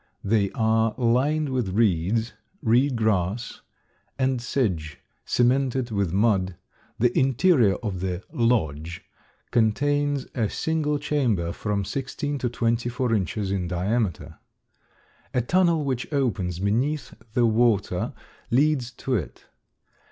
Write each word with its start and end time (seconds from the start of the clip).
They 0.23 0.49
are 0.55 0.95
lined 0.97 1.49
with 1.49 1.75
reeds, 1.75 2.33
reed 2.63 2.95
grass, 2.95 3.61
and 4.17 4.41
sedge, 4.41 4.97
cemented 5.25 5.91
with 5.91 6.11
mud; 6.11 6.55
the 6.97 7.15
interior 7.15 7.75
of 7.83 7.99
the 7.99 8.23
"lodge" 8.33 9.03
contains 9.51 10.25
a 10.33 10.49
single 10.49 10.97
chamber 10.97 11.51
from 11.51 11.85
sixteen 11.85 12.39
to 12.39 12.49
twenty 12.49 12.89
four 12.89 13.13
inches 13.13 13.51
in 13.51 13.67
diameter. 13.67 14.39
A 15.35 15.41
tunnel 15.41 15.83
which 15.85 16.11
opens 16.11 16.57
beneath 16.57 17.13
the 17.35 17.45
water 17.45 18.13
leads 18.49 18.89
to 18.93 19.13
it. 19.13 19.45